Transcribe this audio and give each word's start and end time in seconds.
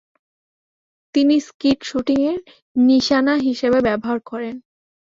তিনি 1.15 1.35
স্কিট 1.47 1.79
শুটিংয়ের 1.83 2.39
নিশানা 2.81 3.33
হিসেবে 3.47 3.79
ব্যবহার 3.87 4.19
করেন। 4.29 4.55